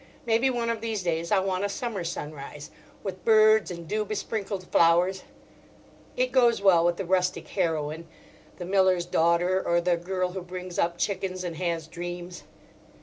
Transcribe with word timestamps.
Maybe 0.25 0.49
one 0.49 0.71
of 0.71 0.81
these 0.81 1.03
days 1.03 1.31
I'll 1.31 1.43
want 1.45 1.63
a 1.63 1.69
summer 1.69 2.03
sunrise, 2.03 2.71
with 3.03 3.23
birds 3.23 3.69
and 3.69 3.87
dew 3.87 4.03
besprinkled 4.03 4.63
flowers: 4.71 5.21
it 6.17 6.31
goes 6.31 6.59
well 6.59 6.83
with 6.83 6.97
the 6.97 7.05
rustic 7.05 7.49
heroine, 7.49 8.07
the 8.57 8.65
miller's 8.65 9.05
daughter, 9.05 9.61
or 9.63 9.79
the 9.79 9.97
girl 9.97 10.31
who 10.31 10.41
brings 10.41 10.79
up 10.79 10.97
chickens 10.97 11.43
and 11.43 11.57
has 11.57 11.85
dreams. 11.85 12.45